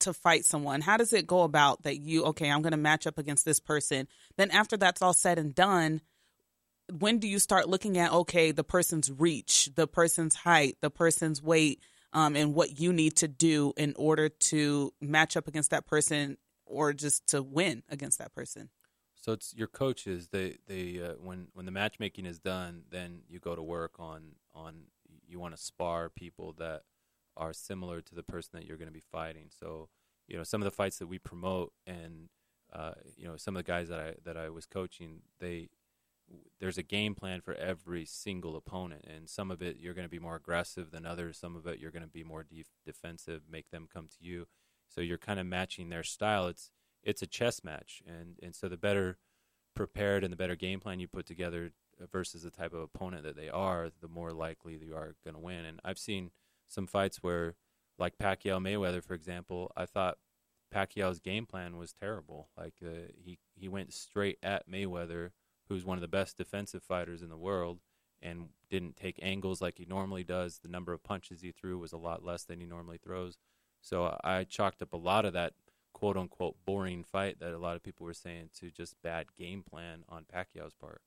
[0.01, 3.07] to fight someone, how does it go about that you okay, I'm going to match
[3.07, 4.07] up against this person.
[4.37, 6.01] Then after that's all said and done,
[6.99, 11.41] when do you start looking at okay, the person's reach, the person's height, the person's
[11.41, 11.81] weight,
[12.13, 16.37] um, and what you need to do in order to match up against that person
[16.65, 18.69] or just to win against that person?
[19.15, 20.29] So it's your coaches.
[20.29, 24.35] They they uh, when when the matchmaking is done, then you go to work on
[24.55, 24.83] on
[25.27, 26.83] you want to spar people that
[27.37, 29.49] are similar to the person that you're going to be fighting.
[29.49, 29.89] So
[30.27, 32.29] you know some of the fights that we promote and
[32.73, 35.69] uh, you know some of the guys that I that I was coaching, they
[36.59, 40.09] there's a game plan for every single opponent, and some of it you're going to
[40.09, 41.37] be more aggressive than others.
[41.37, 44.47] Some of it you're going to be more def- defensive, make them come to you.
[44.89, 46.47] So you're kind of matching their style.
[46.47, 46.71] It's
[47.03, 49.17] it's a chess match, and and so the better
[49.75, 51.71] prepared and the better game plan you put together
[52.11, 55.39] versus the type of opponent that they are, the more likely you are going to
[55.39, 55.65] win.
[55.65, 56.31] And I've seen
[56.67, 57.55] some fights where,
[57.97, 60.17] like Pacquiao Mayweather, for example, I thought
[60.73, 62.49] Pacquiao's game plan was terrible.
[62.57, 65.31] Like uh, he he went straight at Mayweather
[65.69, 67.79] who's one of the best defensive fighters in the world
[68.21, 70.59] and didn't take angles like he normally does.
[70.59, 73.37] The number of punches he threw was a lot less than he normally throws.
[73.81, 75.53] So I chalked up a lot of that
[75.93, 79.63] quote unquote boring fight that a lot of people were saying to just bad game
[79.63, 81.01] plan on Pacquiao's part.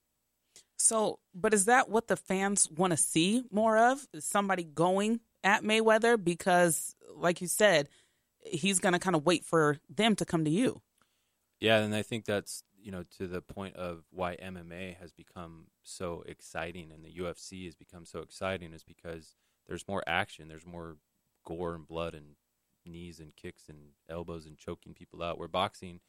[0.76, 4.06] So, but is that what the fans want to see more of?
[4.12, 7.88] Is somebody going at Mayweather because, like you said,
[8.38, 10.82] he's going to kind of wait for them to come to you.
[11.60, 15.66] Yeah, and I think that's you know, to the point of why MMA has become
[15.82, 19.36] so exciting and the UFC has become so exciting is because
[19.68, 20.96] there's more action, there's more
[21.44, 22.36] gore and blood and
[22.86, 25.38] knees and kicks and elbows and choking people out.
[25.38, 26.00] Where boxing,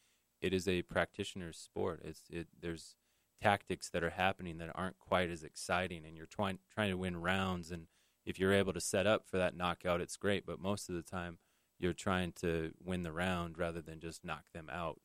[0.42, 2.02] it is a practitioner's sport.
[2.04, 2.96] It's it there's
[3.42, 7.22] tactics that are happening that aren't quite as exciting, and you're trying trying to win
[7.22, 7.72] rounds.
[7.72, 7.88] And
[8.26, 10.46] if you're able to set up for that knockout, it's great.
[10.46, 11.38] But most of the time,
[11.80, 15.00] you're trying to win the round rather than just knock them out.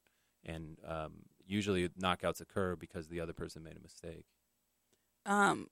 [0.45, 1.13] And um,
[1.47, 4.27] usually knockouts occur because the other person made a mistake.
[5.25, 5.69] Um,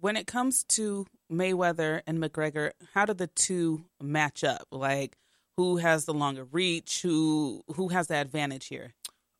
[0.00, 4.66] when it comes to Mayweather and McGregor, how do the two match up?
[4.70, 5.16] Like,
[5.56, 7.02] who has the longer reach?
[7.02, 8.94] Who who has the advantage here?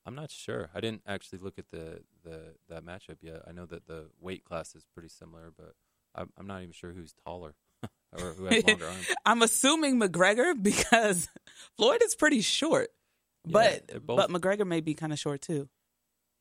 [0.07, 0.71] I'm not sure.
[0.75, 3.43] I didn't actually look at the, the that matchup yet.
[3.47, 5.75] I know that the weight class is pretty similar, but
[6.15, 7.55] I'm, I'm not even sure who's taller
[8.13, 9.07] or who has longer arms.
[9.25, 11.29] I'm assuming McGregor because
[11.77, 12.89] Floyd is pretty short.
[13.47, 15.69] But both, but McGregor may be kind of short too.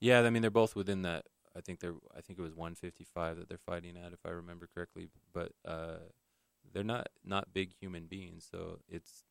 [0.01, 1.25] Yeah, I mean they're both within that.
[1.55, 1.95] I think they're.
[2.15, 5.07] I think it was 155 that they're fighting at, if I remember correctly.
[5.33, 5.99] But uh,
[6.73, 9.23] they're not not big human beings, so it's.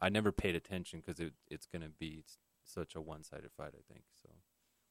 [0.00, 2.22] I never paid attention because it, it's going to be
[2.64, 3.72] such a one-sided fight.
[3.74, 4.28] I think so.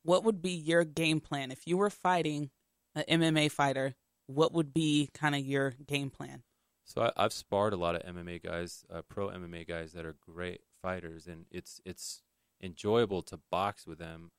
[0.03, 2.49] What would be your game plan if you were fighting
[2.95, 3.95] an MMA fighter?
[4.27, 6.43] What would be kind of your game plan?
[6.87, 10.15] So I, have sparred a lot of MMA guys, uh, pro MMA guys that are
[10.21, 12.21] great fighters, and it's it's
[12.61, 14.31] enjoyable to box with them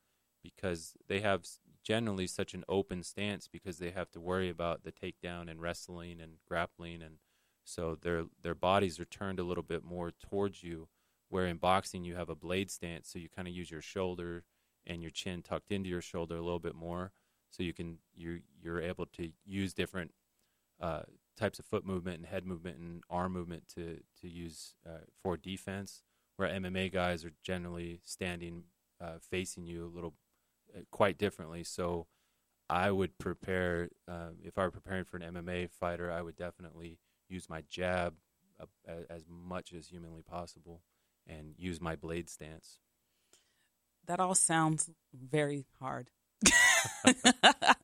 [0.43, 1.45] because they have
[1.83, 6.19] generally such an open stance because they have to worry about the takedown and wrestling
[6.19, 7.17] and grappling, and
[7.63, 10.87] so their their bodies are turned a little bit more towards you.
[11.29, 14.43] Where in boxing you have a blade stance, so you kind of use your shoulder
[14.87, 17.11] and your chin tucked into your shoulder a little bit more,
[17.49, 20.11] so you can you you're able to use different
[20.81, 21.01] uh,
[21.37, 25.37] types of foot movement and head movement and arm movement to to use uh, for
[25.37, 26.03] defense
[26.35, 28.63] where MMA guys are generally standing
[29.01, 30.13] uh, facing you a little
[30.75, 31.63] uh, quite differently.
[31.63, 32.07] So
[32.69, 36.99] I would prepare uh, if I were preparing for an MMA fighter, I would definitely
[37.27, 38.15] use my jab
[38.59, 40.81] uh, as much as humanly possible
[41.27, 42.79] and use my blade stance.
[44.05, 46.09] That all sounds very hard.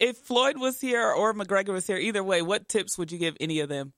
[0.00, 3.36] if Floyd was here or McGregor was here, either way, what tips would you give
[3.40, 3.92] any of them?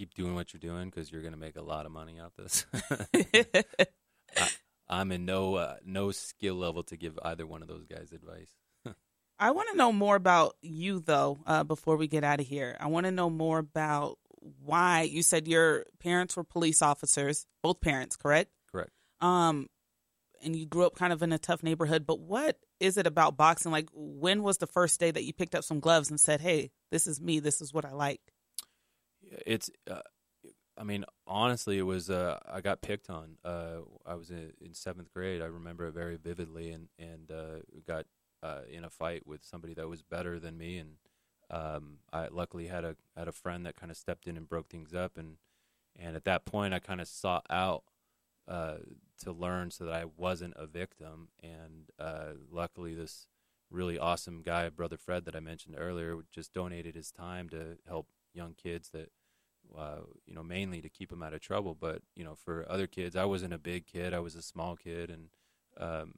[0.00, 2.32] keep doing what you're doing because you're going to make a lot of money out
[2.38, 2.64] this.
[4.88, 8.10] I, am in no uh, no skill level to give either one of those guys
[8.12, 8.48] advice.
[9.38, 11.40] I want to know more about you though.
[11.46, 14.18] Uh, before we get out of here, I want to know more about
[14.64, 18.50] why you said your parents were police officers, both parents, correct?
[18.72, 18.92] Correct.
[19.20, 19.66] Um,
[20.42, 22.06] and you grew up kind of in a tough neighborhood.
[22.06, 23.72] But what is it about boxing?
[23.72, 26.70] Like, when was the first day that you picked up some gloves and said, "Hey,
[26.90, 27.40] this is me.
[27.40, 28.20] This is what I like"?
[29.46, 30.00] it's uh,
[30.76, 33.36] I mean, honestly, it was uh, I got picked on.
[33.44, 35.42] Uh, I was in, in seventh grade.
[35.42, 38.06] I remember it very vividly, and and uh, got
[38.42, 40.96] uh, in a fight with somebody that was better than me, and
[41.50, 44.68] um, I luckily had a had a friend that kind of stepped in and broke
[44.68, 45.36] things up, and
[45.98, 47.84] and at that point, I kind of sought out
[48.50, 48.78] uh,
[49.22, 53.28] to learn so that I wasn't a victim, and uh, luckily, this
[53.70, 58.08] really awesome guy, brother Fred, that I mentioned earlier, just donated his time to help
[58.34, 59.10] young kids that.
[59.78, 62.88] Uh, you know, mainly to keep them out of trouble, but you know, for other
[62.88, 65.28] kids, I wasn't a big kid; I was a small kid, and
[65.78, 66.14] um,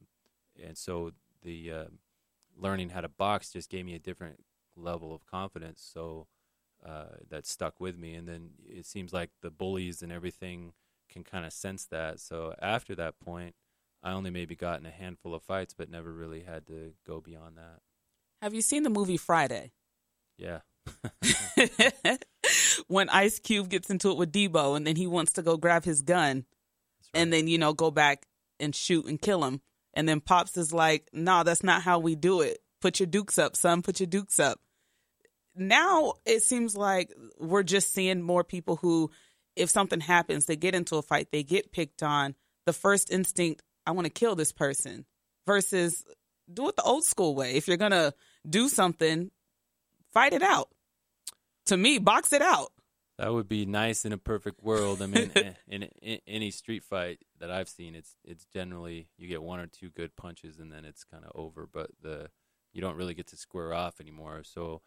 [0.65, 1.13] and so
[1.43, 1.85] the uh,
[2.57, 4.45] learning how to box just gave me a different
[4.77, 5.87] level of confidence.
[5.93, 6.27] So
[6.85, 8.15] uh, that stuck with me.
[8.15, 10.73] And then it seems like the bullies and everything
[11.13, 12.21] can kind of sense that.
[12.21, 13.55] So after that point,
[14.03, 17.21] I only maybe got in a handful of fights, but never really had to go
[17.21, 17.81] beyond that.
[18.41, 19.73] Have you seen the movie Friday?
[20.37, 20.61] Yeah.
[22.89, 25.85] when Ice Cube gets into it with Debo and then he wants to go grab
[25.85, 26.39] his gun
[27.15, 27.21] right.
[27.21, 28.27] and then, you know, go back
[28.59, 29.61] and shoot and kill him.
[29.95, 32.59] And then Pops is like, no, nah, that's not how we do it.
[32.81, 33.83] Put your dukes up, son.
[33.83, 34.59] Put your dukes up.
[35.55, 39.11] Now it seems like we're just seeing more people who,
[39.57, 42.35] if something happens, they get into a fight, they get picked on.
[42.65, 45.05] The first instinct, I want to kill this person,
[45.47, 46.05] versus
[46.53, 47.55] do it the old school way.
[47.55, 48.15] If you're going to
[48.49, 49.31] do something,
[50.13, 50.69] fight it out.
[51.67, 52.73] To me, box it out.
[53.19, 55.03] That would be nice in a perfect world.
[55.03, 59.09] I mean, in, eh, in, in, any street fight that I've seen, it's it's generally
[59.17, 61.69] you get one or two good punches and then it's kind of over.
[61.73, 62.31] But the
[62.73, 64.43] you don't really get to square off anymore.
[64.45, 64.81] So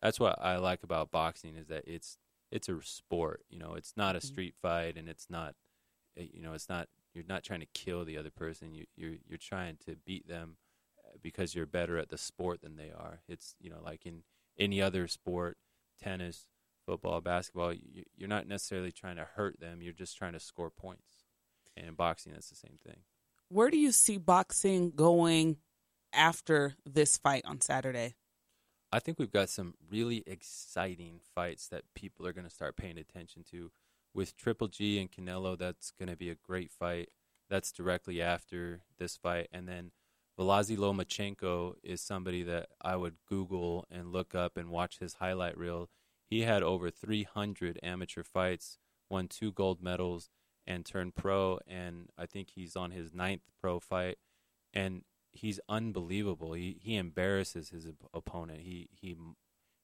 [0.00, 2.18] that's what I like about boxing is that it's
[2.50, 3.44] it's a sport.
[3.48, 4.26] You know, it's not a mm-hmm.
[4.26, 5.54] street fight, and it's not
[6.16, 8.74] eh, you know it's not you're not trying to kill the other person.
[8.74, 10.56] You you're you're trying to beat them
[11.04, 13.20] eh, because you're better at the sport than they are.
[13.28, 14.22] It's you know like in
[14.58, 15.58] any other sport,
[16.02, 16.46] tennis,
[16.86, 17.74] football, basketball,
[18.16, 19.82] you're not necessarily trying to hurt them.
[19.82, 21.24] You're just trying to score points.
[21.76, 23.00] And in boxing, that's the same thing.
[23.48, 25.58] Where do you see boxing going
[26.12, 28.14] after this fight on Saturday?
[28.92, 32.98] I think we've got some really exciting fights that people are going to start paying
[32.98, 33.70] attention to.
[34.14, 37.10] With Triple G and Canelo, that's going to be a great fight.
[37.50, 39.48] That's directly after this fight.
[39.52, 39.90] And then
[40.38, 45.58] Valazy Lomachenko is somebody that I would Google and look up and watch his highlight
[45.58, 45.88] reel.
[46.30, 48.78] He had over 300 amateur fights,
[49.10, 50.30] won two gold medals,
[50.66, 51.58] and turned pro.
[51.66, 54.18] And I think he's on his ninth pro fight.
[54.72, 55.02] And
[55.36, 56.52] he's unbelievable.
[56.54, 58.60] He he embarrasses his op- opponent.
[58.60, 59.16] He he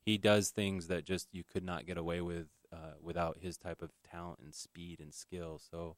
[0.04, 3.82] he does things that just you could not get away with uh, without his type
[3.82, 5.60] of talent and speed and skill.
[5.70, 5.96] So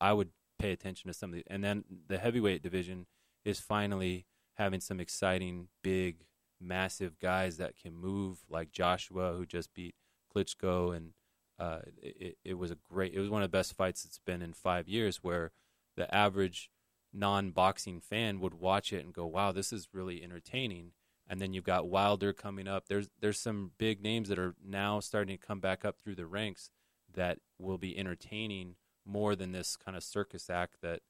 [0.00, 3.06] I would pay attention to some of the and then the heavyweight division
[3.44, 6.24] is finally having some exciting big
[6.60, 9.94] massive guys that can move like Joshua who just beat
[10.34, 11.10] Klitschko and
[11.58, 14.42] uh, it, it was a great it was one of the best fights it's been
[14.42, 15.50] in five years where
[15.96, 16.70] the average
[17.12, 20.92] non-boxing fan would watch it and go, "Wow, this is really entertaining."
[21.28, 22.88] And then you've got Wilder coming up.
[22.88, 26.26] There's there's some big names that are now starting to come back up through the
[26.26, 26.70] ranks
[27.14, 31.00] that will be entertaining more than this kind of circus act that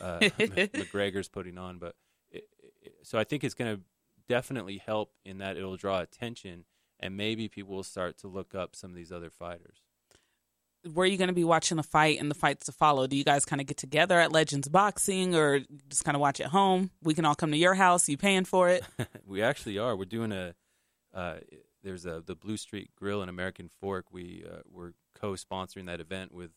[0.00, 1.78] uh, McGregor's putting on.
[1.78, 1.94] But
[2.30, 2.44] it,
[2.82, 3.82] it, so I think it's going to
[4.28, 6.64] definitely help in that it'll draw attention,
[6.98, 9.82] and maybe people will start to look up some of these other fighters
[10.92, 13.06] where are you going to be watching the fight and the fights to follow?
[13.06, 16.40] Do you guys kind of get together at Legends Boxing or just kind of watch
[16.40, 16.90] at home?
[17.02, 18.08] We can all come to your house.
[18.08, 18.84] You paying for it?
[19.26, 19.96] we actually are.
[19.96, 20.54] We're doing a.
[21.12, 21.36] Uh,
[21.82, 24.06] there's a the Blue Street Grill and American Fork.
[24.12, 26.50] We uh, we're co-sponsoring that event with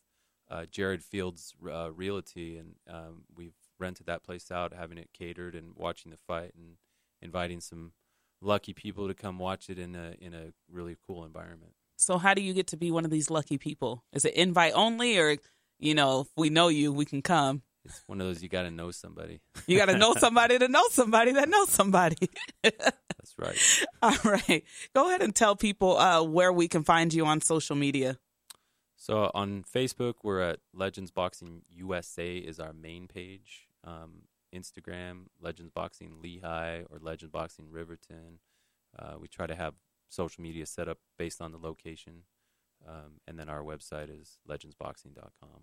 [0.50, 5.54] uh, Jared Fields uh, Realty, and um, we've rented that place out, having it catered,
[5.54, 6.76] and watching the fight, and
[7.20, 7.92] inviting some
[8.40, 11.74] lucky people to come watch it in a in a really cool environment.
[11.96, 14.04] So how do you get to be one of these lucky people?
[14.12, 15.36] Is it invite only or
[15.78, 17.62] you know, if we know you, we can come?
[17.84, 19.40] It's one of those you got to know somebody.
[19.66, 22.30] you got to know somebody to know somebody that knows somebody.
[22.62, 23.58] That's right.
[24.02, 24.64] All right.
[24.94, 28.18] Go ahead and tell people uh, where we can find you on social media.
[28.96, 33.68] So on Facebook, we're at Legends Boxing USA is our main page.
[33.82, 34.22] Um,
[34.54, 38.38] Instagram, Legends Boxing Lehi or Legends Boxing Riverton.
[38.98, 39.74] Uh, we try to have
[40.14, 42.22] social media set up based on the location.
[42.86, 45.62] Um, and then our website is legendsboxing.com.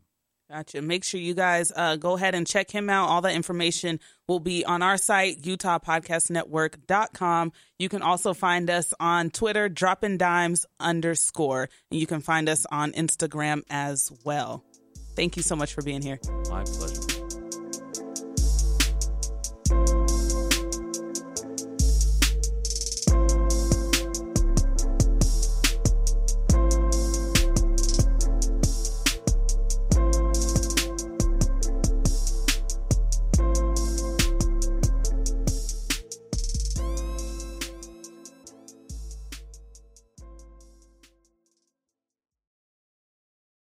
[0.50, 0.82] Gotcha.
[0.82, 3.08] Make sure you guys uh, go ahead and check him out.
[3.08, 7.54] All the information will be on our site, utahpodcastnetwork.com.
[7.80, 11.70] You can also find us on Twitter, dropping dimes underscore.
[11.90, 14.66] And you can find us on Instagram as well.
[15.16, 16.20] Thank you so much for being here.
[16.50, 17.21] My pleasure.